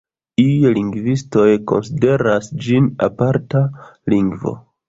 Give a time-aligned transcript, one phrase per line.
[0.43, 3.63] Iuj lingvistoj konsideras ĝin aparta
[4.17, 4.57] lingvo.